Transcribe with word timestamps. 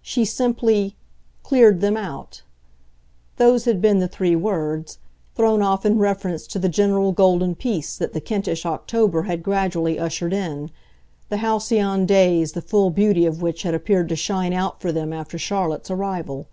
She 0.00 0.24
simply 0.24 0.96
"cleared 1.42 1.82
them 1.82 1.94
out" 1.94 2.40
those 3.36 3.66
had 3.66 3.82
been 3.82 3.98
the 3.98 4.08
three 4.08 4.34
words, 4.34 4.96
thrown 5.34 5.60
off 5.60 5.84
in 5.84 5.98
reference 5.98 6.46
to 6.46 6.58
the 6.58 6.70
general 6.70 7.12
golden 7.12 7.54
peace 7.54 7.94
that 7.98 8.14
the 8.14 8.20
Kentish 8.22 8.64
October 8.64 9.24
had 9.24 9.42
gradually 9.42 9.98
ushered 9.98 10.32
in, 10.32 10.70
the 11.28 11.36
"halcyon" 11.36 12.06
days 12.06 12.52
the 12.52 12.62
full 12.62 12.88
beauty 12.88 13.26
of 13.26 13.42
which 13.42 13.62
had 13.62 13.74
appeared 13.74 14.08
to 14.08 14.16
shine 14.16 14.54
out 14.54 14.80
for 14.80 14.90
them 14.90 15.12
after 15.12 15.36
Charlotte's 15.36 15.90
arrival. 15.90 16.46